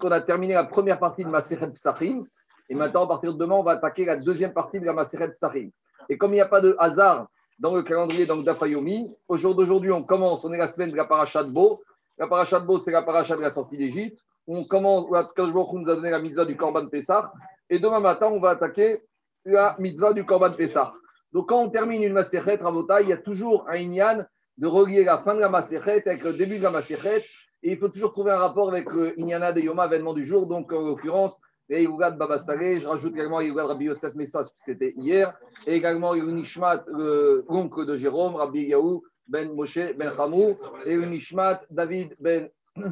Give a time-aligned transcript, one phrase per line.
[0.00, 2.24] qu'on a terminé la première partie de Maseret Psachim.
[2.68, 5.32] Et maintenant, à partir de demain, on va attaquer la deuxième partie de la Maseret
[5.32, 5.70] Psachim.
[6.08, 9.54] Et comme il n'y a pas de hasard dans le calendrier dans Dafayomi, au jour
[9.54, 11.82] d'aujourd'hui, on commence, on est la semaine de la paracha de Beau.
[12.18, 14.18] La paracha de c'est la paracha de la sortie d'Égypte.
[14.46, 17.32] On commence, quand nous a donné la mitzvah du Korban Pessah.
[17.68, 18.98] Et demain matin, on va attaquer
[19.44, 20.92] la mitzvah du Korban Pessah.
[21.32, 24.24] Donc, quand on termine une Maseret Ravota, il y a toujours un Inyan
[24.58, 27.22] de relier la fin de la Maseret avec le début de la Maseret.
[27.62, 30.46] Et il faut toujours trouver un rapport avec le Inyana de Yoma, événement du jour.
[30.46, 31.40] Donc, en l'occurrence,
[31.70, 36.16] et Yougad Baba Saleh, je rajoute également Yougad Rabbi Yosef Messas, c'était hier, et également
[36.16, 42.50] Nishmat, l'oncle de Jérôme, Rabbi Yaou Ben Moshe Ben Hamou, et Nishmat David Ben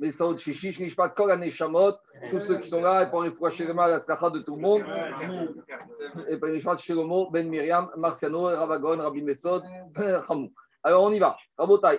[0.00, 1.92] Messaoud Shishish, Nishmat Kol Shamot,
[2.30, 4.62] tous ceux qui sont là, et pour les fois Shelema, la tzlacha de tout le
[4.62, 4.82] monde,
[6.28, 9.62] et Nishmat Shelomo Ben Miriam, Marciano, Ravagon, Rabbi Messaoud,
[9.94, 10.50] Ben Hamou.
[10.86, 11.36] Alors on y va.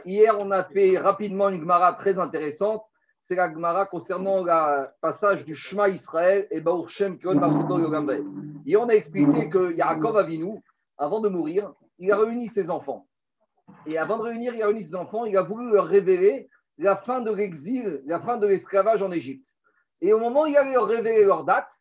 [0.06, 2.84] Hier on a fait rapidement une Gemara très intéressante
[3.20, 7.18] c'est la Gemara concernant le passage du Shema Israël et Baruch Shem
[8.66, 10.62] Et on a expliqué que Yaakov Avinu,
[10.98, 13.08] avant de mourir, il a réuni ses enfants.
[13.86, 16.96] Et avant de réunir, il a réuni ses enfants, il a voulu leur révéler la
[16.96, 19.48] fin de l'exil, la fin de l'esclavage en Égypte.
[20.00, 21.72] Et au moment où il allait leur révéler leur date,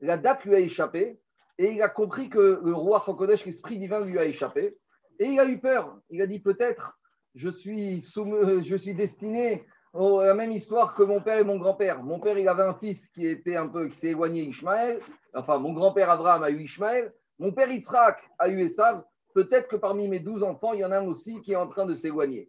[0.00, 1.18] la date lui a échappé,
[1.56, 4.76] et il a compris que le roi Chokodesh, l'esprit divin, lui a échappé.
[5.20, 6.00] Et il a eu peur.
[6.08, 6.98] Il a dit peut-être,
[7.34, 12.02] je suis, je suis destiné Oh, la même histoire que mon père et mon grand-père.
[12.04, 15.00] Mon père, il avait un fils qui était un peu, qui s'est éloigné Ishmaël.
[15.34, 17.12] Enfin, mon grand-père Abraham a eu Ishmaël.
[17.40, 19.02] Mon père Yitzhak a eu Esav.
[19.34, 21.66] Peut-être que parmi mes douze enfants, il y en a un aussi qui est en
[21.66, 22.48] train de s'éloigner.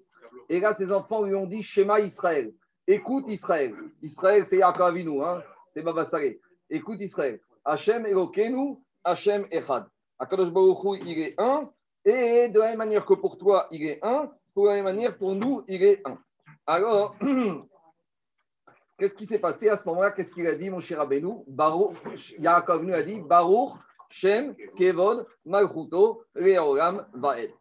[0.49, 2.53] Et là, ses enfants lui ont dit Shema Israël.
[2.85, 3.73] Écoute Israël.
[4.03, 6.39] Israël, c'est Yaakov hein c'est Baba Saleh.
[6.69, 7.39] Écoute Israël.
[7.65, 9.85] Hachem Elokenu, Hachem Echad.
[10.19, 11.71] Akadosh Baruch il est un.
[12.05, 15.17] Et de la même manière que pour toi, il est un, pour la même manière,
[15.17, 16.17] pour nous, il est un.
[16.65, 17.15] Alors,
[18.97, 20.11] qu'est-ce qui s'est passé à ce moment-là?
[20.11, 21.07] Qu'est-ce qu'il a dit, mon cher
[21.47, 23.73] Baruch, Yaakov nous a dit Baruch,
[24.09, 27.51] Shem, Kevon, Malchuto, Leolam, Vaed.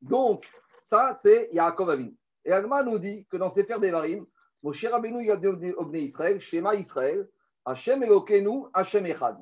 [0.00, 2.14] Donc, ça, c'est Yaakov Avinu.
[2.44, 4.26] Et Agma nous dit que dans ses Sefer Devarim,
[4.62, 7.28] mon cher Abelou, il a dit au Israël, Shema Israël,
[7.64, 9.38] Hashem Elokenu, Hashem Echad.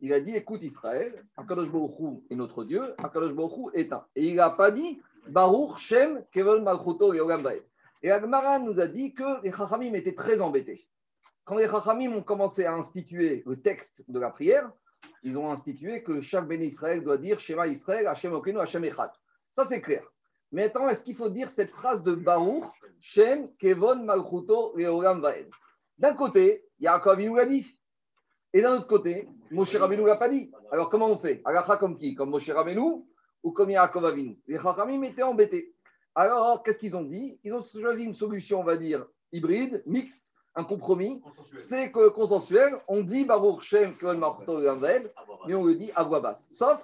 [0.00, 4.04] Il a dit écoute Israël, Akadosh Baruch est notre Dieu, Akadosh Baruch est un.
[4.14, 7.14] Et il n'a pas dit Baruch, Shem, Kevon, Malchuto.
[8.02, 10.86] Et Agmara nous a dit que les Chachamim étaient très embêtés.
[11.44, 14.70] Quand les Chachamim ont commencé à instituer le texte de la prière,
[15.22, 19.10] ils ont institué que chaque béni Israël doit dire Shema Israël, Hashem Okenu, Hashem Echad.
[19.50, 20.04] Ça, c'est clair.
[20.52, 22.64] Mais attends, est-ce qu'il faut dire cette phrase de Baruch,
[23.00, 25.24] Shem, Kevon, Malchuto, Leolam,
[25.98, 27.75] D'un côté, Yaakov nous l'a dit.
[28.56, 30.50] Et d'un autre côté, Moshe Rabbeinu ne l'a pas dit.
[30.72, 31.42] Alors comment on fait?
[31.44, 32.14] Agacha comme qui?
[32.14, 33.04] Comme Moshe Rabbeinu
[33.42, 34.38] ou comme Yaakov Avinu?
[34.48, 35.74] Les Chachamim étaient embêtés.
[36.14, 37.38] Alors, qu'est-ce qu'ils ont dit?
[37.44, 41.22] Ils ont choisi une solution, on va dire, hybride, mixte, un compromis.
[41.58, 42.80] C'est que consensuel.
[42.88, 46.48] On dit Baruch Shem Kol mais on le dit à voix basse.
[46.50, 46.80] Sauf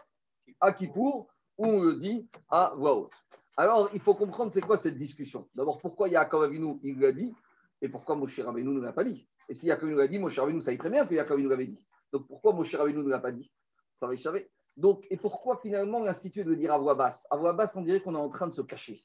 [0.61, 3.13] à Kippour, où on le dit à voix haute.
[3.57, 5.49] Alors, il faut comprendre c'est quoi cette discussion.
[5.55, 7.33] D'abord, pourquoi Yaakov Avinu, il l'a dit,
[7.81, 9.27] et pourquoi Moshe Rabbeinu ne l'a pas dit?
[9.49, 11.87] Et si Yaakov l'a dit, Moshe Rabbeinu savait très bien que Yaakov l'avait dit.
[12.13, 13.51] Donc, pourquoi Moshe Rabbeinu ne l'a pas dit?
[13.97, 14.51] Ça va, savait.
[14.77, 17.27] Donc, et pourquoi finalement l'institut de dire à voix basse?
[17.31, 19.01] À voix basse, on dirait qu'on est en train de se cacher.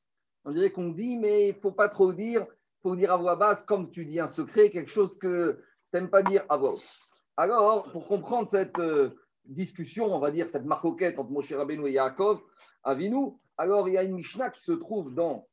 [0.45, 3.17] On dirait qu'on dit, mais il ne faut pas trop dire, il faut dire à
[3.17, 5.61] voix basse, comme tu dis un secret, quelque chose que
[5.91, 6.87] tu n'aimes pas dire à voix haute.
[7.35, 9.09] Alors, pour comprendre cette euh,
[9.45, 12.41] discussion, on va dire cette marcoquette entre Moshe Rabbeinu et Yaakov,
[12.83, 15.47] Avinu, alors il y a une Mishnah qui se trouve dans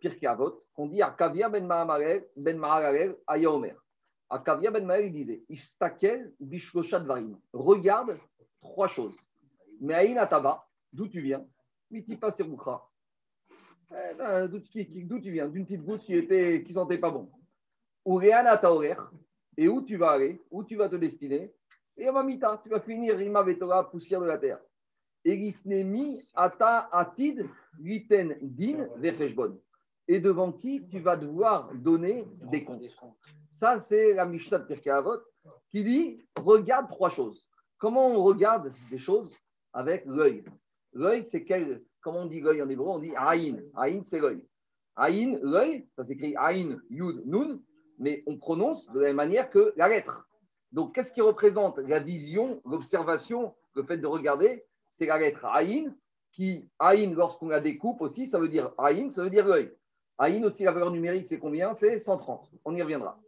[0.00, 2.60] Pirkei Avot, qu'on dit Akavia ben Mahalalel ben
[3.26, 3.74] Ayaomer.
[4.32, 7.38] Akavia ben il disait Istakel bishloshat varim.
[7.52, 8.18] Regarde
[8.62, 9.16] trois choses.
[9.80, 11.46] Mais Aïn Ataba, d'où tu viens?
[11.90, 12.82] Mitipa Serukha.
[13.90, 15.48] Eh, d'où tu viens?
[15.48, 17.30] D'une petite goutte qui était qui sentait pas bon.
[18.06, 20.40] Ou et où tu vas aller?
[20.50, 21.54] Où tu vas te destiner?
[21.98, 24.60] Et Mamita, tu vas finir Rima Vetora, poussière de la terre.
[25.24, 25.54] Et
[26.34, 27.46] ata atid
[27.78, 28.88] liten din
[30.08, 32.82] Et devant qui tu vas devoir donner des comptes.
[33.50, 35.20] Ça, c'est la Mishnah de Pirkei Avot
[35.70, 37.48] qui dit regarde trois choses.
[37.78, 39.34] Comment on regarde des choses
[39.72, 40.44] Avec l'œil?
[40.92, 42.88] L'œil, c'est quel Comment on dit l'œil en hébreu?
[42.88, 43.62] On dit Aïn.
[43.74, 44.44] Aïn, c'est l'œil.
[44.96, 47.60] Aïn, l'œil, ça s'écrit Aïn, Yud, Nun,
[47.98, 50.28] mais on prononce de la même manière que la lettre.
[50.72, 54.64] Donc, qu'est-ce qui représente la vision, l'observation, le fait de regarder?
[54.90, 55.94] C'est la lettre Aïn,
[56.32, 59.72] qui, Aïn, lorsqu'on la découpe aussi, ça veut dire Aïn, ça veut dire l'œil.
[60.18, 61.72] Aïn aussi, la valeur numérique, c'est combien?
[61.72, 62.50] C'est 130.
[62.64, 63.18] On y reviendra.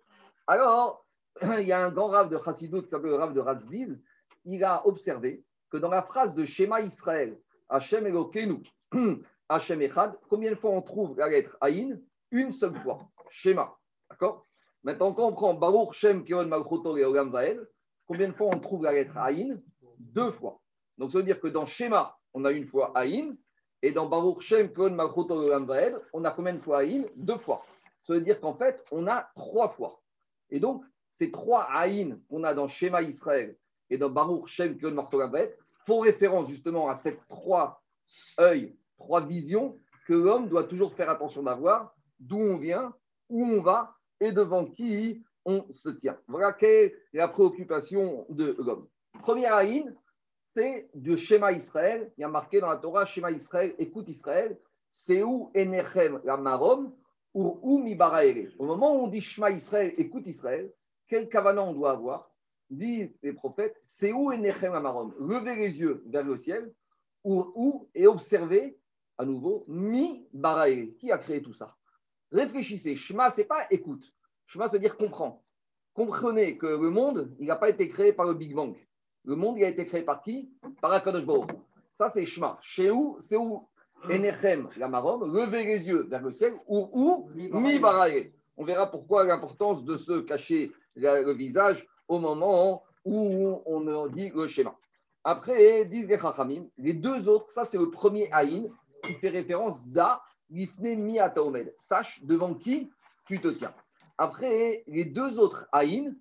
[0.46, 1.04] Alors,
[1.42, 4.00] il y a un grand rave de Chassidut qui s'appelle le rave de Razdil.
[4.44, 7.38] Il a observé que dans la phrase de Shema Israël,
[7.68, 8.62] Hachem Elokenu,
[9.48, 10.18] Hachem Echad.
[10.28, 12.00] Combien de fois on trouve la lettre Aïn?
[12.30, 13.08] Une seule fois.
[13.28, 13.74] Schéma.
[14.10, 14.46] D'accord?
[14.82, 17.32] Maintenant, quand on prend Baruch Shem Kion Malchuto et Olam
[18.06, 19.60] combien de fois on trouve la lettre Aïn?
[19.98, 20.60] Deux fois.
[20.98, 23.36] Donc ça veut dire que dans Shema, on a une fois Aïn,
[23.84, 27.66] et dans Baruch Shem on a combien de fois Aïn Deux fois.
[28.02, 30.00] Ça veut dire qu'en fait, on a trois fois.
[30.48, 33.58] Et donc, ces trois Aïn qu'on a dans Shema Israël
[33.90, 34.96] et dans Baruch Shem Kion
[35.84, 37.82] font référence justement à ces trois
[38.40, 42.94] œils, trois visions que l'homme doit toujours faire attention d'avoir, d'où on vient,
[43.28, 46.16] où on va et devant qui on se tient.
[46.26, 48.88] Voilà quelle est la préoccupation de l'homme.
[49.20, 49.94] Première haïn,
[50.54, 52.12] c'est de schéma Israël.
[52.16, 54.56] Il y a marqué dans la Torah schéma Israël, écoute Israël,
[54.88, 56.94] c'est où Enechem marom
[57.34, 57.98] ou où mi
[58.58, 60.72] Au moment où on dit schéma Israël, écoute Israël,
[61.08, 62.30] quel cavalant on doit avoir?
[62.70, 66.72] Disent les prophètes, c'est où Enechem marom Levez les yeux vers le ciel,
[67.24, 68.78] ou où et observez
[69.18, 70.94] à nouveau mi baraere.
[71.00, 71.76] Qui a créé tout ça?
[72.30, 72.94] Réfléchissez.
[72.94, 74.04] Shema, c'est pas écoute.
[74.46, 75.42] Shema, veut dire comprends.
[75.94, 78.76] Comprenez que le monde, il n'a pas été créé par le Big Bang.
[79.24, 80.50] Le monde, a été créé par qui?
[80.80, 81.50] Par Akadosh Baruch.
[81.92, 82.58] Ça, c'est Shema.
[82.60, 83.16] Chez où?
[83.20, 83.66] C'est où?
[84.10, 88.32] Enechem, la marom, levez les yeux vers le ciel, ou où Mi baraye.
[88.56, 94.46] On verra pourquoi l'importance de se cacher le visage au moment où on dit le
[94.46, 94.76] schéma.
[95.24, 98.68] Après, disent les les deux autres, ça c'est le premier Aïn
[99.02, 100.20] qui fait référence d'A
[100.50, 101.18] Lifne mi
[101.78, 102.90] Sache devant qui
[103.26, 103.74] tu te tiens.
[104.18, 106.14] Après, les deux autres Aïn,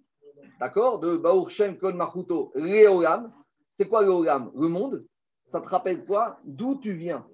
[0.60, 3.31] d'accord, de Baur Shem Kon Machuto, Léolam,
[3.72, 5.06] c'est quoi Léolam Le monde.
[5.44, 7.25] Ça te rappelle quoi D'où tu viens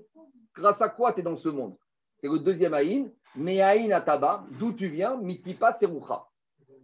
[0.55, 1.75] Grâce à quoi tu es dans ce monde
[2.15, 6.25] C'est le deuxième Aïn, mais Aïn Ataba, d'où tu viens, Mitipa Serucha.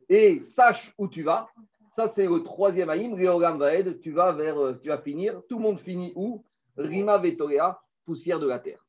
[0.07, 1.49] Et sache où tu vas.
[1.87, 5.41] Ça, c'est le troisième Aïn, Léolam Vaed, tu vas vers, euh, tu vas finir.
[5.49, 6.43] Tout le monde finit où
[6.77, 8.85] Rima Vetoria, poussière de la terre.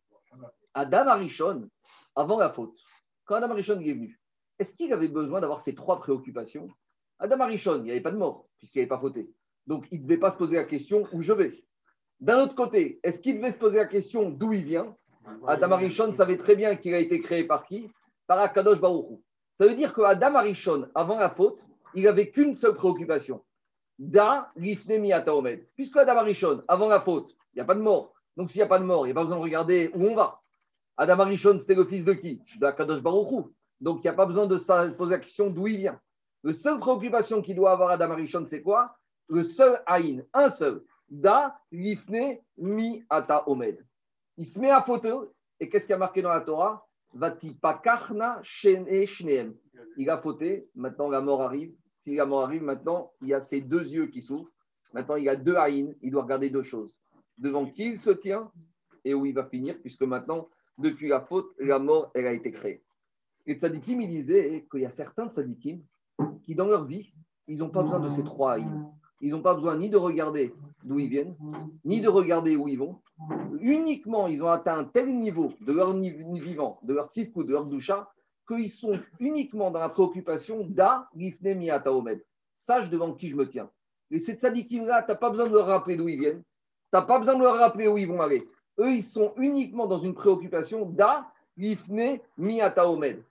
[0.74, 1.70] Adam Arishon,
[2.14, 2.78] avant la faute,
[3.24, 4.20] quand Adam Arishon est venu,
[4.58, 6.68] est-ce qu'il avait besoin d'avoir ces trois préoccupations
[7.18, 9.30] Adam Arishon, il n'y avait pas de mort, puisqu'il n'avait pas fauté.
[9.66, 11.64] Donc, il ne devait pas se poser la question où je vais.
[12.20, 14.96] D'un autre côté, est-ce qu'il devait se poser la question d'où il vient?
[15.46, 17.90] Adam Arishon savait très bien qu'il a été créé par qui?
[18.26, 19.18] Par Akadosh Baruch
[19.52, 21.64] Ça veut dire que Adam Arishon, avant la faute,
[21.94, 23.42] il n'avait qu'une seule préoccupation.
[23.98, 25.66] Da Lifnemi Ataomed.
[25.74, 28.14] Puisque Adam Arishon, avant la faute, il n'y a pas de mort.
[28.36, 30.04] Donc, s'il n'y a pas de mort, il n'y a pas besoin de regarder où
[30.04, 30.40] on va.
[30.96, 32.42] Adam Arishon, c'était le fils de qui?
[32.60, 33.52] De Kadosh Baruchou.
[33.80, 36.00] Donc, il n'y a pas besoin de se poser la question d'où il vient.
[36.44, 38.96] La seule préoccupation qu'il doit avoir Adam Arishon, c'est quoi?
[39.28, 40.82] Le seul Aïn, un seul.
[41.08, 43.84] Da Lifne Mi Ata Omed.
[44.36, 45.32] Il se met à photo.
[45.58, 46.86] Et qu'est-ce qui a marqué dans la Torah?
[48.42, 49.54] Shneem.
[49.96, 50.68] Il a fauté.
[50.74, 51.74] Maintenant, la mort arrive.
[51.96, 54.50] Si la mort arrive, maintenant, il y a ses deux yeux qui s'ouvrent.
[54.92, 55.94] Maintenant, il y a deux Aïn.
[56.02, 56.94] Il doit regarder deux choses
[57.38, 58.50] devant qui il se tient
[59.04, 60.48] et où il va finir, puisque maintenant,
[60.78, 62.82] depuis la faute, la mort, elle a été créée.
[63.46, 65.80] Et Tzadikim, il disait qu'il y a certains Tzadikim
[66.42, 67.12] qui, dans leur vie,
[67.48, 68.86] ils n'ont pas besoin de ces trois haïms.
[69.20, 70.54] Ils n'ont pas besoin ni de regarder
[70.84, 71.34] d'où ils viennent,
[71.84, 73.00] ni de regarder où ils vont.
[73.60, 77.64] Uniquement, ils ont atteint un tel niveau de leur vivant, de leur tzidkou, de leur
[77.64, 78.10] doucha,
[78.46, 82.22] qu'ils sont uniquement dans la préoccupation d'A, Gifne, Miata, Omed.
[82.54, 83.70] Sache devant qui je me tiens.
[84.10, 86.42] Et ces tzadikim-là, tu n'as pas besoin de leur rappeler d'où ils viennent.
[86.42, 88.46] Tu n'as pas besoin de leur rappeler où ils vont aller.
[88.78, 91.26] Eux, ils sont uniquement dans une préoccupation da,
[91.56, 93.22] lifne, miata omed.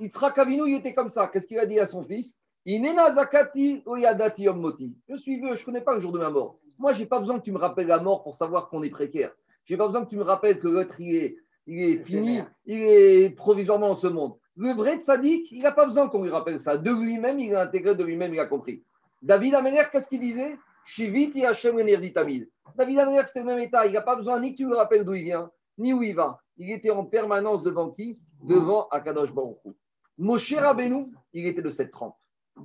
[0.00, 1.28] Yitzhak Avinu, il était comme ça.
[1.28, 2.40] Qu'est-ce qu'il a dit à son fils?
[2.66, 3.82] Zakati.
[3.86, 6.58] Je suis vieux, je ne connais pas le jour de ma mort.
[6.78, 8.90] Moi, je n'ai pas besoin que tu me rappelles la mort pour savoir qu'on est
[8.90, 9.32] précaire.
[9.64, 11.36] Je n'ai pas besoin que tu me rappelles que l'autre, il est,
[11.66, 14.34] il est fini, il est provisoirement dans ce monde.
[14.56, 16.76] Le vrai tzaddik, il n'a pas besoin qu'on lui rappelle ça.
[16.76, 18.82] De lui-même, il a intégré, de lui-même, il a compris.
[19.22, 20.56] David Amener, qu'est-ce qu'il disait?
[20.84, 23.86] Shiviti Hashem David Amener, c'était le même état.
[23.86, 26.14] Il n'a pas besoin ni que tu le rappelles d'où il vient, ni où il
[26.14, 26.38] va.
[26.58, 28.18] Il était en permanence devant qui?
[28.42, 29.56] Devant Akadosh Baruch
[30.18, 32.16] Moshe Rabbeinu, il était de cette trempe.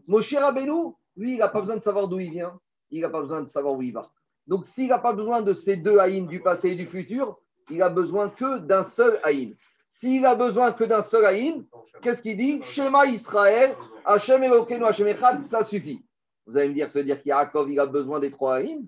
[0.08, 2.60] Moshe Rabbeinu, lui, il n'a pas besoin de savoir d'où il vient.
[2.90, 4.12] Il n'a pas besoin de savoir où il va.
[4.48, 7.38] Donc, s'il n'a pas besoin de ces deux haïns du passé et du futur,
[7.70, 9.52] il a besoin que d'un seul haïn.
[9.90, 11.66] S'il a besoin que d'un seul haïn,
[12.02, 12.62] qu'est-ce qu'il dit?
[12.64, 16.04] Shema Israël, Hashem Elokeinu, Hashem Echad, ça suffit.
[16.46, 18.88] Vous allez me dire, ça veut dire qu'Yaakov, il a besoin des trois haïms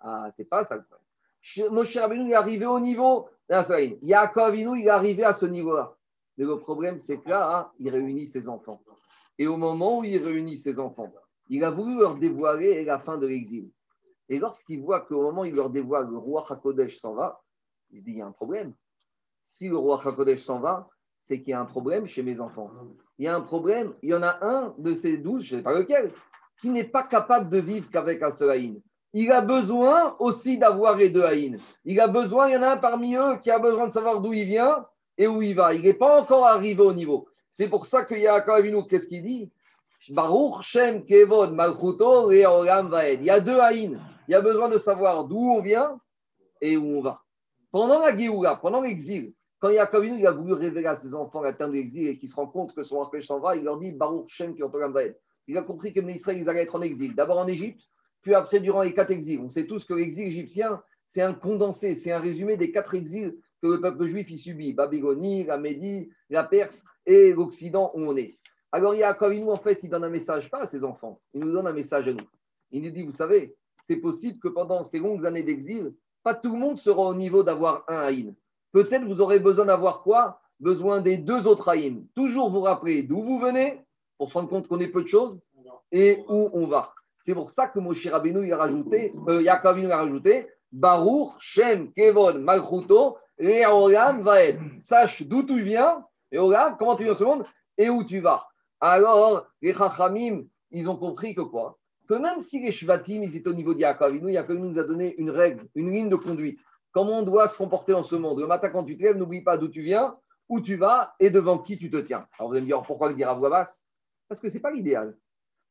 [0.00, 1.74] Ah, c'est pas ça le problème.
[1.74, 5.97] Moshe Rabbeinu est arrivé au niveau d'un seul Yaakov, il est arrivé à ce niveau-là.
[6.38, 8.80] Mais le problème, c'est que là, hein, il réunit ses enfants.
[9.38, 11.12] Et au moment où il réunit ses enfants,
[11.48, 13.70] il a voulu leur dévoiler la fin de l'exil.
[14.28, 17.40] Et lorsqu'il voit qu'au moment où il leur dévoile, le roi Hakodesh s'en va,
[17.90, 18.72] il se dit, il y a un problème.
[19.42, 20.88] Si le roi Hakodesh s'en va,
[21.20, 22.70] c'est qu'il y a un problème chez mes enfants.
[23.18, 25.60] Il y a un problème, il y en a un de ces douze, je ne
[25.60, 26.12] sais pas lequel,
[26.60, 28.76] qui n'est pas capable de vivre qu'avec un seul haïn.
[29.12, 31.56] Il a besoin aussi d'avoir les deux haïns.
[31.84, 34.20] Il a besoin, il y en a un parmi eux qui a besoin de savoir
[34.20, 34.86] d'où il vient
[35.18, 35.74] et où il va.
[35.74, 37.28] Il n'est pas encore arrivé au niveau.
[37.50, 39.50] C'est pour ça que Yaakov Avinu, qu'est-ce qu'il dit?
[40.10, 43.20] Baruch Shem Kevod Malchuto et Vaed.
[43.20, 43.98] Il y a deux haïns.
[44.28, 46.00] Il y a besoin de savoir d'où on vient
[46.60, 47.20] et où on va.
[47.72, 51.52] Pendant la Géoula, pendant l'exil, quand Yaakov il a voulu révéler à ses enfants la
[51.52, 53.78] terme de l'exil et qu'ils se rendent compte que son arpège s'en va, il leur
[53.78, 55.18] dit Baruch Shem Kevod Vaed.
[55.48, 57.14] Il a compris que les Israël, ils allaient être en exil.
[57.14, 57.80] D'abord en Égypte,
[58.22, 59.40] puis après durant les quatre exils.
[59.40, 63.36] On sait tous que l'exil égyptien, c'est un condensé, c'est un résumé des quatre exils
[63.62, 68.16] que le peuple juif y subit Babylonie, la Médie, la Perse et l'Occident où on
[68.16, 68.38] est.
[68.70, 71.20] Alors il y a nous en fait, il donne un message pas à ses enfants,
[71.32, 72.26] il nous donne un message à nous.
[72.70, 76.52] Il nous dit, vous savez, c'est possible que pendant ces longues années d'exil, pas tout
[76.52, 78.34] le monde sera au niveau d'avoir un haïn.
[78.72, 80.40] Peut-être vous aurez besoin d'avoir quoi?
[80.60, 82.02] Besoin des deux autres haïns.
[82.14, 83.80] Toujours vous rappeler d'où vous venez,
[84.18, 85.40] pour se rendre compte qu'on est peu de choses,
[85.90, 86.92] et où on va.
[87.18, 91.92] C'est pour ça que Moshe Rabbeinu il a rajouté, euh, Yaakov a rajouté, Baruch, Shem,
[91.92, 94.60] Kevon, Malchuto, Leolam, Vaed.
[94.80, 96.38] Sache d'où tu viens, et
[96.78, 97.44] comment tu viens ce monde,
[97.76, 98.46] et où tu vas.
[98.80, 101.78] Alors, les Chachamim, ils ont compris que quoi?
[102.08, 105.30] Que même si les Shvatim, ils étaient au niveau d'Yaakov, Yaakov nous a donné une
[105.30, 106.60] règle, une ligne de conduite.
[106.92, 108.40] Comment on doit se comporter dans ce monde?
[108.40, 110.16] Le matin, quand tu te lèves, n'oublie pas d'où tu viens,
[110.48, 112.26] où tu vas et devant qui tu te tiens.
[112.38, 113.84] Alors, vous allez me dire, pourquoi le dire à voix basse?
[114.26, 115.16] Parce que ce n'est pas l'idéal.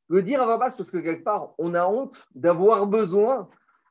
[0.10, 3.48] Le dire à voix basse, parce que quelque part, on a honte d'avoir besoin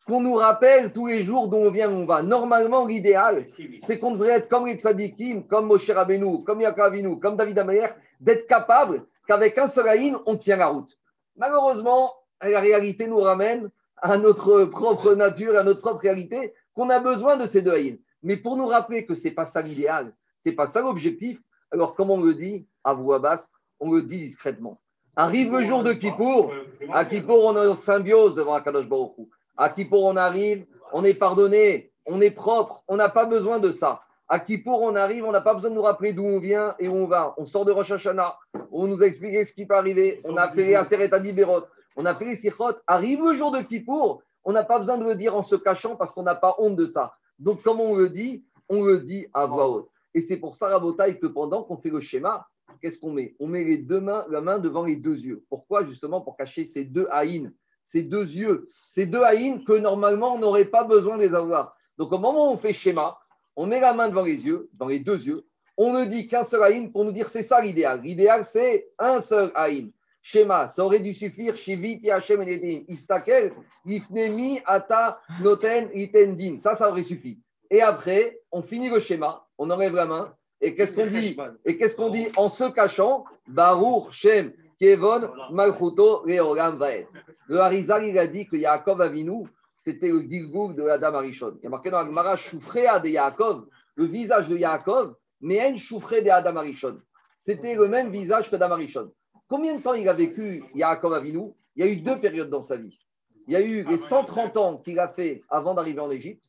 [0.06, 2.22] qu'on nous rappelle tous les jours d'où on vient, où on va.
[2.22, 3.46] Normalement, l'idéal,
[3.82, 7.88] c'est qu'on devrait être comme les tzadikim, comme Moshe Rabbeinu, comme Yaakov comme David Ameyer,
[8.20, 10.96] d'être capable qu'avec un seul haïn, on tient la route.
[11.36, 13.68] Malheureusement, la réalité nous ramène
[14.00, 17.96] à notre propre nature, à notre propre réalité, qu'on a besoin de ces deux haïns.
[18.22, 21.40] Mais pour nous rappeler que ce n'est pas ça l'idéal, ce n'est pas ça l'objectif,
[21.72, 24.80] alors comme on le dit à voix basse, on le dit discrètement.
[25.16, 26.52] Arrive le jour de Kippour,
[26.92, 29.12] à Kippour, on est en symbiose devant Akadosh Baruch
[29.56, 33.70] À Kippour, on arrive, on est pardonné, on est propre, on n'a pas besoin de
[33.70, 34.02] ça.
[34.28, 36.88] À Kippour, on arrive, on n'a pas besoin de nous rappeler d'où on vient et
[36.88, 37.34] où on va.
[37.38, 38.36] On sort de Rosh Hashanah,
[38.70, 41.64] on nous a expliqué ce qui peut arriver, on a fait Aseret Berot,
[41.96, 42.74] on a fait les Sichot.
[42.86, 45.96] Arrive le jour de Kippour, on n'a pas besoin de le dire en se cachant
[45.96, 47.14] parce qu'on n'a pas honte de ça.
[47.38, 49.88] Donc, comment on le dit On le dit à voix haute.
[50.14, 52.46] Et c'est pour ça, Rabotaï, que pendant qu'on fait le schéma,
[52.80, 53.34] qu'est-ce qu'on met?
[53.40, 55.44] On met les deux mains, la main devant les deux yeux.
[55.48, 55.84] Pourquoi?
[55.84, 57.52] Justement pour cacher ces deux haïnes,
[57.86, 61.76] ces deux yeux, ces deux haïnes que normalement on n'aurait pas besoin de les avoir.
[61.98, 63.18] Donc au moment où on fait schéma,
[63.54, 66.42] on met la main devant les yeux, dans les deux yeux, on ne dit qu'un
[66.42, 68.00] seul haïn pour nous dire c'est ça l'idéal.
[68.02, 69.90] L'idéal, c'est un seul haïn.
[70.20, 71.54] Schéma, ça aurait dû suffire.
[71.54, 72.42] Shiviti Hashem
[72.88, 73.52] Istakel,
[73.84, 76.58] Ifnemi Ata Noten Itendin.
[76.58, 77.38] Ça, ça aurait suffi.
[77.70, 80.34] Et après, on finit le schéma, on enlève la main.
[80.60, 83.24] Et qu'est-ce qu'on dit Et qu'est-ce qu'on dit en se cachant?
[83.46, 87.06] Baruch Shem Kevon Malchuto Leolam Vaed.
[87.48, 91.54] Le Harizal, il a dit que Yaakov Avinu, c'était le Gilgoul de Adam Arishon.
[91.58, 95.76] Il y a marqué dans Agmara, Choufréa de Yaakov, le visage de Yaakov, mais un
[95.76, 96.98] Choufré de Adam Arishon.
[97.36, 99.12] C'était le même visage que Adam Arishon.
[99.48, 101.52] Combien de temps il a vécu Yaakov Avinu?
[101.76, 102.98] Il y a eu deux périodes dans sa vie.
[103.46, 106.44] Il y a eu les 130 ans qu'il a fait avant d'arriver en Égypte,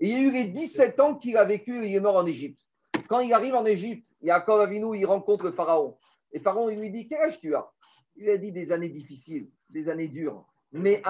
[0.00, 2.16] et il y a eu les 17 ans qu'il a vécu et il est mort
[2.16, 2.60] en Égypte.
[3.10, 5.98] Quand il arrive en Égypte, Yaakov Avinu, il rencontre le Pharaon.
[6.32, 7.68] Et Pharaon, lui dit Quel âge tu as?
[8.14, 10.46] Il a dit des années difficiles, des années dures.
[10.70, 11.02] Mais.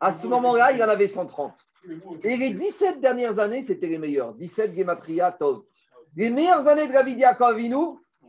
[0.00, 1.54] À ce moment-là, il en avait 130.
[2.24, 4.34] Et les 17 dernières années, c'était les meilleures.
[4.34, 5.62] 17 Gematria Tov.
[6.16, 7.60] Les meilleures années de la vie d'Yaakov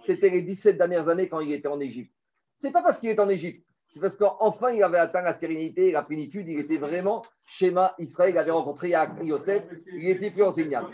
[0.01, 2.13] c'était les 17 dernières années quand il était en Égypte.
[2.53, 5.89] C'est pas parce qu'il est en Égypte, c'est parce qu'enfin il avait atteint la sérénité
[5.89, 6.47] et la plénitude.
[6.47, 8.35] Il était vraiment schéma Israël.
[8.35, 8.93] Il avait rencontré
[9.23, 9.63] Yosef.
[9.91, 10.89] Il était plus enseignable.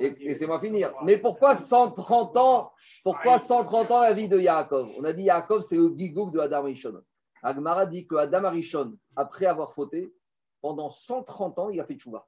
[0.00, 0.92] Et laissez-moi finir.
[1.04, 2.72] Mais pourquoi 130 ans
[3.04, 4.90] Pourquoi 130 ans la vie de Yaakov?
[4.98, 7.00] On a dit Yaakov, c'est le gigouk de Adam Rishon.
[7.40, 10.12] Agmara dit que Adam Arishon, après avoir fauté,
[10.60, 12.26] pendant 130 ans, il a fait tchouva.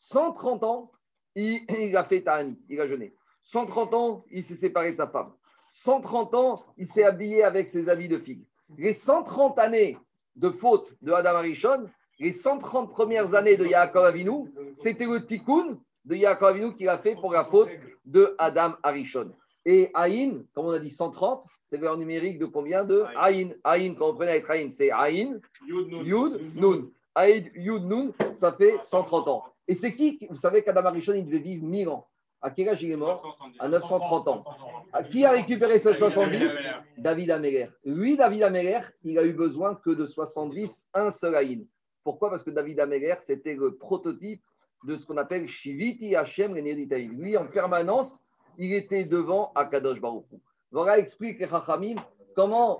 [0.00, 0.90] 130 ans,
[1.36, 3.14] il, a fait ta'ani, il a jeûné.
[3.44, 5.32] 130 ans, il s'est séparé de sa femme.
[5.72, 8.44] 130 ans, il s'est habillé avec ses habits de figues.
[8.78, 9.98] Les 130 années
[10.36, 15.78] de faute de Adam Arishon, les 130 premières années de Yaakov Avinu, c'était le tikkun
[16.04, 17.70] de Yaakov Avinu qu'il a fait pour la faute
[18.04, 19.32] de Adam Arishon.
[19.66, 23.94] Et Aïn, comme on a dit 130, c'est vers numérique de combien de Aïn Aïn,
[23.94, 26.88] quand on prenait avec Aïn, c'est Aïn, Yud, Nun.
[27.14, 29.44] Aïn, Yud, Nun, ça fait 130 ans.
[29.68, 32.06] Et c'est qui Vous savez qu'Adam Arishon, il devait vivre 1000 ans.
[32.42, 34.44] À quel âge il est mort À 930 ans.
[35.10, 36.50] Qui a récupéré ce 70
[36.96, 37.68] David Améler.
[37.84, 41.64] Lui, David Améler, il a eu besoin que de 70, un seul Aïn.
[42.02, 42.30] Pourquoi?
[42.30, 44.42] Parce que David Améler, c'était le prototype
[44.84, 48.20] de ce qu'on appelle Shiviti Hashem Lui, en permanence,
[48.56, 50.24] il était devant Akadosh Baruch
[50.70, 51.96] Voilà explique les Chachamim
[52.34, 52.78] comment,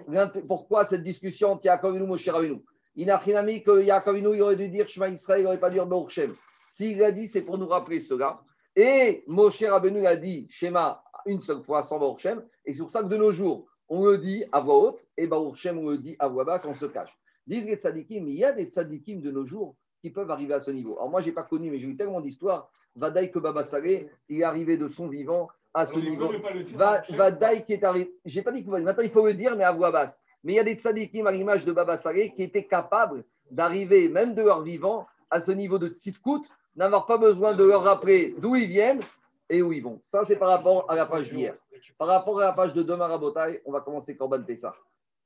[0.49, 2.62] pourquoi cette discussion entre Yaakov et Moshe Rabbeinu.
[2.97, 5.75] Il n'a rien que Yaakov il aurait dû dire Shema Israël, il n'aurait pas dû
[5.75, 6.35] dire Baruch Shem.
[6.67, 8.40] S'il a dit, c'est pour nous rappeler cela.
[8.77, 12.43] Et Moshe Rabbeinu a dit Shema une seule fois sans Baruch Shem.
[12.65, 15.27] Et c'est pour ça que de nos jours, on le dit à voix haute et
[15.27, 17.17] Baruch Shem, on le dit à voix basse, on se cache.
[17.47, 20.61] Disent les tzadikim, il y a des tzadikim de nos jours qui peuvent arriver à
[20.61, 20.97] ce niveau.
[20.97, 22.71] Alors moi, je n'ai pas connu, mais j'ai eu tellement d'histoires.
[22.97, 26.33] Vadaï que Baba Salé, il est arrivé de son vivant à ce niveau.
[26.75, 28.12] Vadaï qui est arrivé.
[28.25, 30.21] Je n'ai pas dit que maintenant il faut le dire, mais à voix basse.
[30.43, 34.09] Mais il y a des tzadikim à l'image de Baba Salé qui étaient capables d'arriver,
[34.09, 38.35] même de leur vivant, à ce niveau de tzidkout, n'avoir pas besoin de leur rappeler
[38.39, 39.00] d'où ils viennent
[39.49, 40.00] et où ils vont.
[40.05, 41.55] Ça, c'est par rapport à la page d'hier.
[41.99, 44.75] Par rapport à la page de demain, Rabotai, on va commencer Corban Pessah.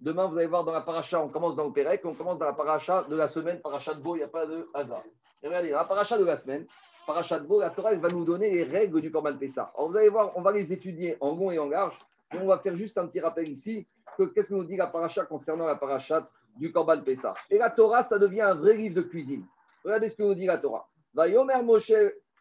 [0.00, 2.46] Demain, vous allez voir dans la paracha, on commence dans le Pérec, on commence dans
[2.46, 5.02] la paracha de la semaine, paracha de Beau, il n'y a pas de hasard.
[5.42, 6.66] Et regardez, la paracha de la semaine,
[7.06, 9.70] paracha de Beau, la Torah va nous donner les règles du Corban Pessah.
[9.76, 11.96] Alors vous allez voir, on va les étudier en long et en large,
[12.32, 13.86] et on va faire juste un petit rappel ici,
[14.18, 17.34] que qu'est-ce que nous dit la paracha concernant la paracha du Corban Pessah.
[17.50, 19.46] Et la Torah, ça devient un vrai livre de cuisine.
[19.84, 20.88] Regardez ce que nous dit la Torah.
[21.14, 21.92] Va Yomer Moshe,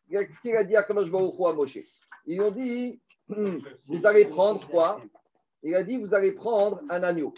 [0.10, 1.77] qu'est-ce qu'il a dit à Kamosh à Moshe
[2.25, 5.00] Ils ont dit, vous allez prendre quoi
[5.62, 7.34] Il a dit, vous allez prendre un agneau.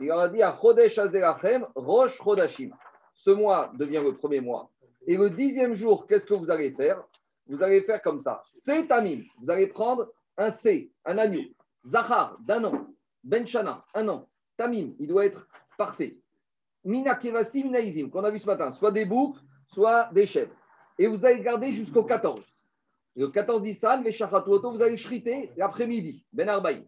[0.00, 2.70] Il leur a dit à Chodesh Azerachem, Rosh Chodashim.
[3.14, 4.70] Ce mois devient le premier mois.
[5.06, 7.02] Et le dixième jour, qu'est-ce que vous allez faire
[7.46, 8.42] Vous allez faire comme ça.
[8.44, 9.22] C'est Tamim.
[9.40, 11.42] Vous allez prendre un C, un agneau.
[11.84, 12.86] Zahar, d'un an.
[13.22, 14.28] Benchana, un an.
[14.56, 15.46] Tamim, il doit être
[15.78, 16.18] parfait.
[16.84, 18.70] Mina Kevasi, Minaizim, qu'on a vu ce matin.
[18.72, 20.54] Soit des boucs, soit des chèvres.
[20.98, 22.44] Et vous allez garder jusqu'au 14.
[23.16, 26.86] Et le 14 d'Issan, vous allez shriter l'après-midi, Ben Arbaï.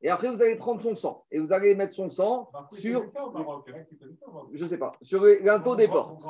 [0.00, 1.24] Et après, vous allez prendre son sang.
[1.30, 3.04] Et vous allez mettre son sang sur.
[4.52, 4.92] Je ne sais pas.
[5.02, 6.22] Sur l'inteau des portes.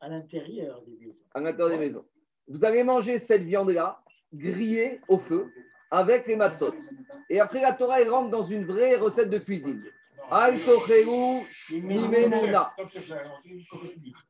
[0.00, 1.24] À l'intérieur des maisons.
[1.34, 2.04] À l'intérieur des maisons.
[2.48, 5.50] Vous allez manger cette viande-là, grillée au feu,
[5.90, 6.74] avec les matzot.
[7.30, 9.82] Et après, la Torah, elle rentre dans une vraie recette de cuisine.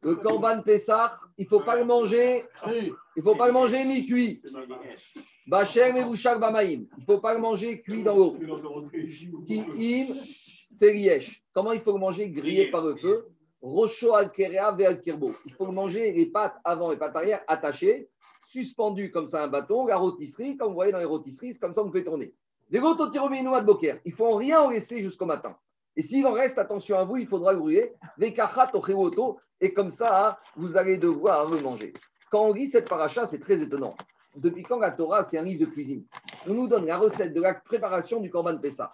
[0.03, 3.85] Le Korban Pessah, il ne faut pas le manger Il ne faut pas le manger
[3.85, 4.43] mi-cuit.
[5.47, 6.05] Bachem et
[6.39, 6.87] Bamaïm.
[6.97, 8.37] Il ne faut pas le manger cuit dans l'eau.
[9.47, 10.07] Ki'im,
[10.77, 11.21] c'est
[11.53, 13.29] Comment il faut le manger grillé par le feu?
[13.63, 15.35] Rocho al kirbo.
[15.47, 18.11] Il faut le manger les pattes avant et pattes arrière attachées,
[18.49, 21.83] suspendues comme ça un bâton, la rôtisserie, comme vous voyez dans les rôtisseries, comme ça
[21.83, 22.35] on peut tourner.
[22.69, 23.99] Les de boker.
[24.05, 25.57] Il faut rien en laisser jusqu'au matin.
[25.97, 27.95] Et s'il en reste, attention à vous, il faudra le brûler.
[29.61, 31.95] Et comme ça, vous allez devoir le manger.
[32.31, 33.97] Quand on lit cette paracha, c'est très étonnant.
[34.35, 36.05] Depuis quand la Torah, c'est un livre de cuisine?
[36.47, 38.91] On nous donne la recette de la préparation du Korban Pessah.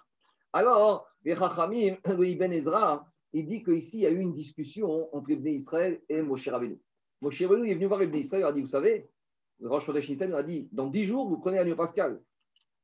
[0.53, 1.33] Alors, le
[2.25, 6.21] Ibn Ezra, il dit qu'ici, il y a eu une discussion entre Ibn Israël et
[6.21, 6.79] Moshe Rabbeinu.
[7.21, 9.09] Moshe Rabbeinu est venu voir Ibn Israël, il a dit, vous savez,
[9.61, 12.21] Rosh Chodesh il a dit, dans dix jours, vous prenez l'agneau pascal.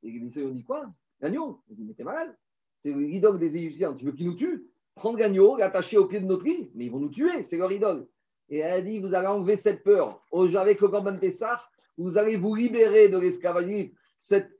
[0.04, 0.90] Et Ibn Israël a dit, quoi?
[1.22, 1.62] L'agneau?
[1.70, 2.36] Il dit, mais t'es malade
[2.80, 3.94] c'est l'idole des Égyptiens.
[3.94, 4.65] Tu veux qu'ils nous tuent?
[4.96, 7.72] Prendre l'agneau, l'attacher au pied de notre lit, mais ils vont nous tuer, c'est leur
[7.72, 8.08] idole.
[8.50, 10.22] Et elle a dit Vous allez enlever cette peur.
[10.34, 11.62] Avec le Corban Pessah,
[11.98, 13.92] vous allez vous libérer de l'esclavagisme.
[14.18, 14.52] Cette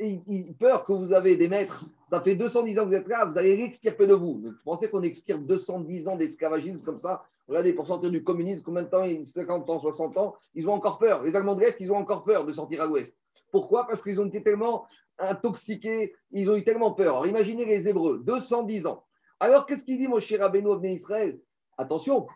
[0.58, 3.38] peur que vous avez des maîtres, ça fait 210 ans que vous êtes là, vous
[3.38, 4.40] allez l'extirper de vous.
[4.42, 7.26] Vous pensez qu'on extirpe 210 ans d'esclavagisme comme ça?
[7.50, 9.04] Regardez, pour sortir du communisme, combien de temps?
[9.24, 10.36] 50 ans, 60 ans?
[10.54, 11.24] Ils ont encore peur.
[11.24, 13.18] Les Allemands de l'Est, ils ont encore peur de sortir à l'Ouest.
[13.52, 13.88] Pourquoi?
[13.88, 17.16] Parce qu'ils ont été tellement intoxiqués, ils ont eu tellement peur.
[17.16, 19.04] Alors imaginez les Hébreux, 210 ans.
[19.40, 21.40] Alors qu'est-ce qu'il dit, mon cher Rabbeinu, Abné Israël?
[21.78, 22.28] Attention,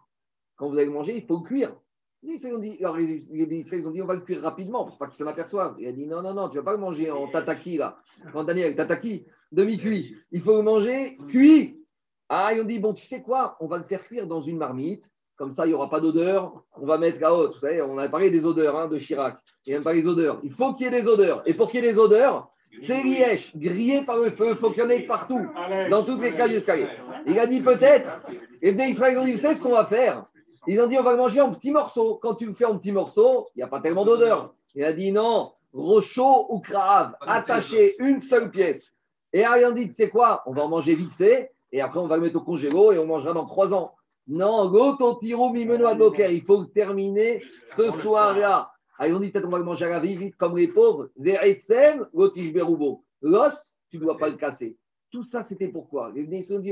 [0.56, 1.76] quand vous allez manger, il faut le cuire.
[2.22, 5.08] Les ont dit, alors les, Israéliens ont dit on va le cuire rapidement pour pas
[5.08, 5.76] qu'ils s'en aperçoivent.
[5.78, 7.98] Il a dit non, non, non, tu ne vas pas le manger en tataki là.
[8.32, 10.16] Quand Daniel, tataki, demi-cuit.
[10.32, 11.84] Il faut le manger cuit.
[12.30, 13.58] Ah, ils ont dit bon, tu sais quoi?
[13.60, 15.12] On va le faire cuire dans une marmite.
[15.36, 16.64] Comme ça, il n'y aura pas d'odeur.
[16.80, 17.54] On va mettre la haute.
[17.54, 19.38] Vous savez, on a parlé des odeurs hein, de Chirac.
[19.66, 20.40] Il n'y a pas les odeurs.
[20.44, 21.42] Il faut qu'il y ait des odeurs.
[21.46, 22.50] Et pour qu'il y ait des odeurs,
[22.82, 25.46] c'est liège, grillé par le feu, il faut qu'il y en ait partout,
[25.92, 26.88] dans toutes les cages d'escalier.
[27.28, 28.24] Il a dit peut-être,
[28.62, 30.26] et bien Israël ont dit, vous savez ce qu'on va faire?
[30.66, 32.20] Ils ont dit, on va le manger en petits morceaux.
[32.22, 34.54] Quand tu le fais en petits morceaux, il n'y a pas tellement d'odeur.
[34.76, 38.96] Il a dit, non, rochaud ou crave, ah, attaché une seule pièce.
[39.34, 40.42] Et Ariane dit, tu sais quoi?
[40.46, 42.98] On va en manger vite fait, et après on va le mettre au congélo et
[42.98, 43.94] on mangera dans trois ans.
[44.28, 48.72] Non, go tiro mimeno Il faut terminer ce soir-là.
[48.98, 51.10] Ah, ils ont dit peut-être on va manger à la vie vite comme les pauvres.
[53.22, 54.78] L'os, tu ne dois pas le casser.
[55.12, 56.72] Tout ça, c'était pourquoi Les ont dit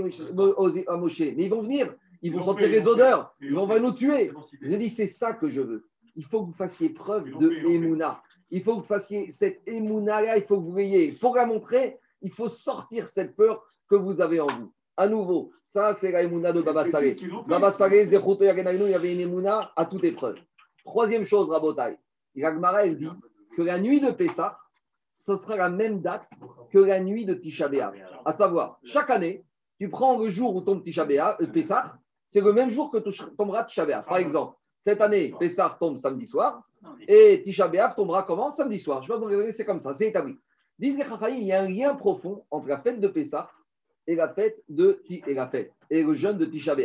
[0.87, 4.31] à Moshe, mais ils vont venir, ils vont sentir les odeurs, ils vont nous tuer.
[4.61, 5.87] Ils ont dit, c'est ça que je veux.
[6.15, 8.21] Il faut que vous fassiez preuve de Emouna.
[8.49, 11.13] Il faut que vous fassiez cette Emouna-là, il faut que vous l'ayez.
[11.13, 14.73] Pour la montrer, il faut sortir cette peur que vous avez en vous.
[14.97, 17.17] À nouveau, ça, c'est la Emouna de Baba Salé.
[17.47, 20.37] Baba Salé, il y avait une Emouna à toute épreuve.
[20.85, 21.97] Troisième chose, Rabotai.
[22.35, 23.09] Yagmara, elle dit
[23.55, 24.57] que la nuit de Pessah,
[25.11, 26.27] ce sera la même date
[26.71, 27.93] que la nuit de Tisha B'Av.
[28.25, 29.43] À savoir, chaque année,
[29.77, 32.97] tu prends le jour où tombe Tisha B'Av, euh, Pessah, c'est le même jour que
[33.37, 34.05] tombera Tisha B'Av.
[34.05, 36.63] Par exemple, Cette année, Pessah tombe samedi soir
[37.07, 38.51] et Tisha B'Av tombera comment?
[38.51, 39.03] Samedi soir.
[39.03, 40.35] Je pense c'est comme ça, c'est établi.
[40.79, 43.49] Disent les il y a un lien profond entre la fête de Pessah
[44.11, 46.75] et la fête de et la fête et le jeûne de Tisha.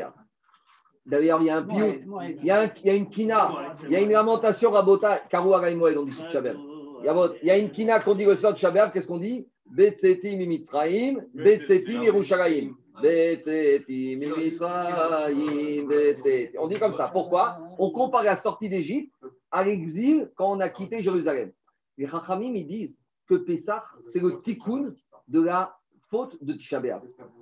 [1.04, 3.74] D'ailleurs, il y a un piou, il y a, un, il y a une kina,
[3.84, 7.70] il y a une lamentation rabota, karou on dit sur Tisha Il y a une
[7.70, 9.46] kina qu'on dit le soir de Tisha qu'est-ce qu'on dit?
[9.66, 10.38] Betsetim
[13.02, 13.60] Betsetim.
[16.58, 17.08] On dit comme ça.
[17.12, 17.58] Pourquoi?
[17.78, 19.12] On compare la sortie d'Égypte
[19.50, 21.52] à l'exil quand on a quitté Jérusalem.
[21.98, 24.94] Les Chachamim, ils disent que Pessah, c'est le tikkun
[25.28, 25.76] de la
[26.40, 26.82] de Tisha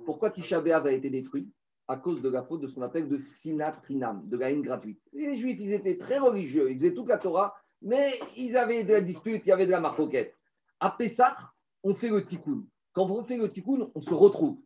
[0.05, 1.49] Pourquoi Tisha a été détruit
[1.87, 4.99] À cause de la faute de ce qu'on appelle de sinatrinam, de la haine gratuite.
[5.13, 8.93] Les Juifs, ils étaient très religieux, ils faisaient toute la Torah, mais ils avaient de
[8.93, 10.35] la dispute, il y avait de la marcoquette.
[10.79, 11.35] À Pessah,
[11.83, 12.63] on fait le tikkun.
[12.93, 14.57] Quand on fait le tikkun, on se retrouve.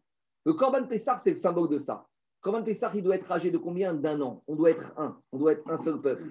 [0.45, 2.07] Le Korban Pessah, c'est le symbole de ça.
[2.39, 3.93] Le Korban Pessah, il doit être âgé de combien?
[3.93, 4.43] D'un an.
[4.47, 5.19] On doit être un.
[5.31, 6.23] On doit être un seul peuple.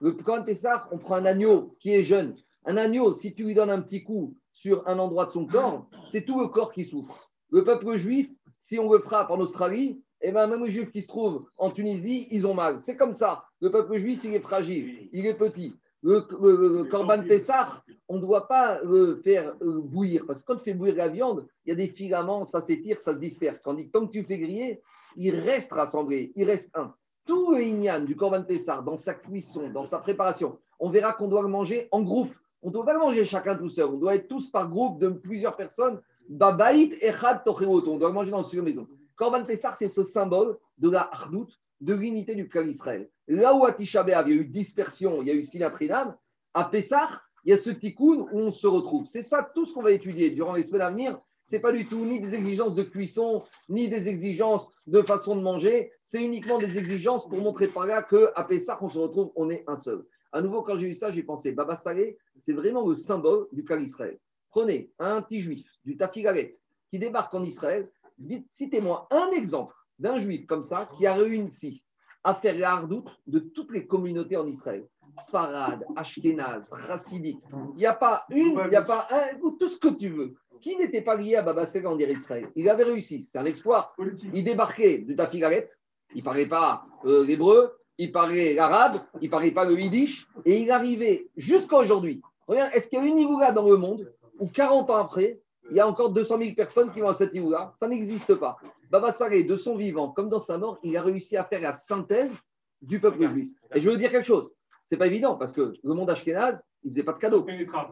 [0.00, 2.34] Le Korban Pessah, on prend un agneau qui est jeune.
[2.64, 5.86] Un agneau, si tu lui donnes un petit coup sur un endroit de son corps,
[6.10, 7.30] c'est tout le corps qui souffre.
[7.48, 11.00] Le peuple juif, si on le frappe en Australie, eh ben, même les juifs qui
[11.00, 12.76] se trouvent en Tunisie, ils ont mal.
[12.82, 13.44] C'est comme ça.
[13.62, 15.72] Le peuple juif, il est fragile, il est petit.
[16.02, 20.26] Le, le, Corban Pessah, on ne doit pas le faire euh, bouillir.
[20.26, 22.98] Parce que quand tu fais bouillir la viande, il y a des filaments, ça s'étire,
[22.98, 23.62] ça se disperse.
[23.62, 24.82] Quand tant que tu fais griller,
[25.16, 26.94] il reste rassemblé, il reste un.
[27.24, 31.28] Tout le Inyan du Corban Pessah, dans sa cuisson, dans sa préparation, on verra qu'on
[31.28, 32.34] doit le manger en groupe.
[32.62, 33.86] On ne doit pas manger chacun tout seul.
[33.86, 36.00] On doit être tous par groupe de plusieurs personnes.
[36.28, 38.86] Babaït Echad On doit manger dans une maison.
[39.16, 41.48] Corban Pessah, c'est ce symbole de la hardout,
[41.80, 43.10] de l'unité du clan Israël.
[43.28, 46.16] Là où à Tisha il y a eu dispersion, il y a eu sinatrinam,
[46.54, 49.06] à Pessah, il y a ce tikkun où on se retrouve.
[49.06, 51.20] C'est ça tout ce qu'on va étudier durant les semaines à venir.
[51.44, 55.36] Ce n'est pas du tout ni des exigences de cuisson, ni des exigences de façon
[55.36, 55.90] de manger.
[56.02, 59.64] C'est uniquement des exigences pour montrer par là qu'à Pessah, on se retrouve, on est
[59.66, 60.04] un seul.
[60.32, 63.64] À nouveau, quand j'ai vu ça, j'ai pensé, Baba Salé, c'est vraiment le symbole du
[63.64, 64.18] clan Israël.
[64.50, 66.58] Prenez un petit juif du Tafigalet
[66.90, 67.90] qui débarque en Israël.
[68.50, 71.82] Citez-moi un exemple d'un juif comme ça qui a réussi
[72.22, 74.86] à faire la hardoute de toutes les communautés en Israël.
[75.18, 77.42] Sfarad, Ashkenaz, Hassidique.
[77.74, 80.36] Il n'y a pas une, il n'y a pas un, tout ce que tu veux.
[80.60, 82.50] Qui n'était pas lié à Baba Sega en Israël?
[82.54, 83.94] Il avait réussi, c'est un exploit.
[84.34, 85.70] Il débarquait de Tafigaret,
[86.14, 90.26] il ne parlait pas euh, l'hébreu, il parlait l'arabe, il ne parlait pas le yiddish,
[90.46, 92.22] et il arrivait jusqu'à aujourd'hui.
[92.46, 95.38] Regarde, est-ce qu'il y a une Ivoula dans le monde où 40 ans après,
[95.70, 98.56] il y a encore 200 000 personnes qui vont à cette Ivoula Ça n'existe pas.
[98.90, 101.72] Baba Saleh, de son vivant comme dans sa mort, il a réussi à faire la
[101.72, 102.40] synthèse
[102.80, 103.50] du peuple juif.
[103.74, 104.50] Et je veux dire quelque chose.
[104.86, 107.46] C'est pas évident parce que le monde ashkénaze, il faisait pas de cadeaux.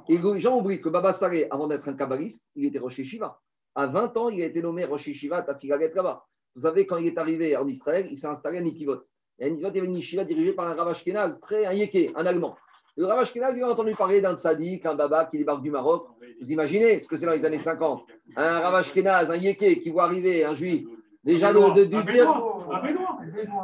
[0.09, 3.39] Et les gens oublient que Baba Saleh, avant d'être un kabbaliste, il était Rosh Shiva.
[3.75, 5.93] À 20 ans, il a été nommé Rosh Shiva Tafigaget.
[6.55, 9.03] Vous savez, quand il est arrivé en Israël, il s'est installé à Nitivot.
[9.39, 11.73] Et à Nitivot, il y avait une yeshiva dirigée par un Rav Ashkenaz, très un
[11.73, 12.57] yéké, un allemand.
[12.97, 16.09] Le Rav Ashkenaz, il a entendu parler d'un tzaddik, un baba qui débarque du Maroc.
[16.41, 18.03] Vous imaginez ce que c'est dans les années 50
[18.37, 20.87] Un Rav Ashkenaz, un yéké qui voit arriver un juif
[21.25, 23.19] Déjà, de, de, un, bédouin,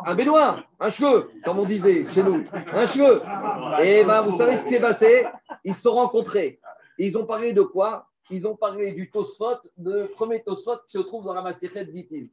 [0.05, 3.23] un bédouin, un cheveu, comme on disait chez nous, un cheveu.
[3.83, 5.25] Et ben, vous savez ce qui s'est passé?
[5.65, 6.59] Ils se sont rencontrés.
[6.99, 8.07] ils ont parlé de quoi?
[8.31, 12.25] Ils ont parlé du Tosfot, le premier Tosfot qui se trouve dans la Maserhet Gitin.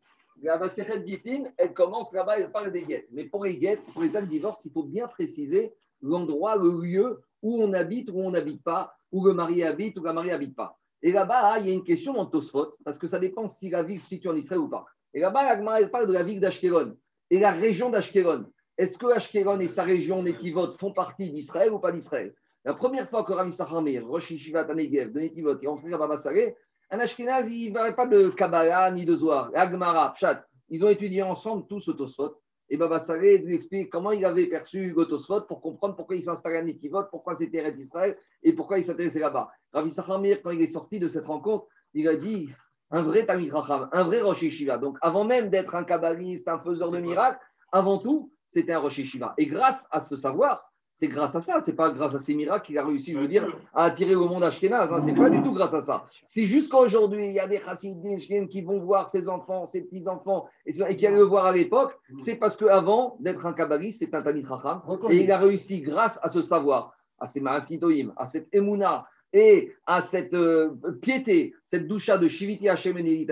[0.42, 3.08] La Maserhet Gitin, elle commence là-bas, elle parle des guettes.
[3.12, 7.22] Mais pour les guettes, pour les actes divorce, il faut bien préciser l'endroit, le lieu
[7.42, 10.56] où on habite, où on n'habite pas, où le mari habite, où la mariée n'habite
[10.56, 10.80] pas.
[11.04, 13.84] Et là-bas, il y a une question dans Tosfot, parce que ça dépend si la
[13.84, 14.86] ville se situe en Israël ou pas.
[15.14, 16.96] Et là-bas, elle parle de la ville d'Ashkelon
[17.30, 18.46] et la région d'Ashkelon.
[18.78, 22.34] Est-ce que Ashkelon et sa région Netivot font partie d'Israël ou pas d'Israël?
[22.63, 26.56] La première fois que Rami Sahamir, Rosh Yeshivat de Netivot, est rentré à Baba Saleh,
[26.91, 29.50] un Ashkenaz, il ne parlait pas de Kabbalah ni de Zohar.
[29.56, 32.38] Agmara, Pshat, ils ont étudié ensemble tous ce Tosfot.
[32.69, 36.24] Et Baba Saleh lui explique comment il avait perçu le Tosfot pour comprendre pourquoi il
[36.24, 39.50] s'installait à Netivot, pourquoi c'était Red Israël et pourquoi il s'intéressait là-bas.
[39.74, 42.50] Ravi Sahamir, quand il est sorti de cette rencontre, il a dit
[42.91, 44.78] un vrai Talmid Racham, un vrai Rosh Shiva.
[44.78, 47.39] Donc, avant même d'être un kabbaliste, un faiseur de miracles,
[47.71, 49.34] avant tout, c'était un Rosh Shiva.
[49.38, 50.71] Et grâce à ce savoir,
[51.02, 53.28] c'est grâce à ça, c'est pas grâce à ces miracles qu'il a réussi, je veux
[53.28, 54.94] dire, à attirer le monde Ashkenaz.
[54.94, 56.06] Hein, c'est pas du tout grâce à ça.
[56.26, 60.46] Si jusqu'à aujourd'hui, il y a des chassidim qui vont voir ses enfants, ses petits-enfants,
[60.68, 64.22] et, qui allaient le voir à l'époque, c'est parce qu'avant d'être un kabbaliste, c'est un
[64.48, 64.84] Racham.
[65.10, 69.72] Et il a réussi grâce à ce savoir, à ces Maasitoïm, à cette Emouna, et
[69.86, 70.70] à cette euh,
[71.02, 73.26] piété, cette doucha de Shiviti Hashem et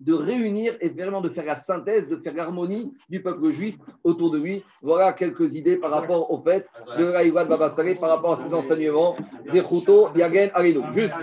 [0.00, 4.30] de réunir et vraiment de faire la synthèse, de faire l'harmonie du peuple juif autour
[4.30, 4.62] de lui.
[4.82, 6.66] Voilà quelques idées par rapport au fait
[6.98, 7.68] de Raïwad Baba
[8.00, 9.16] par rapport à ses enseignements.
[9.50, 10.82] Zechuto, Yagen, Aleno.
[10.92, 11.14] Juste,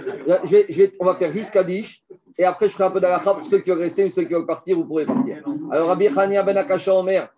[0.99, 2.03] on va faire juste Kaddish.
[2.37, 4.33] Et après, je ferai un peu d'alacha pour ceux qui veulent rester ou ceux qui
[4.33, 5.41] veulent partir, vous pourrez partir.
[5.71, 7.29] Alors, Rabbi Chania Ben Akasha Omer,